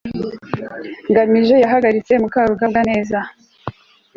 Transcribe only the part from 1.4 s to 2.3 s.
yahagaritse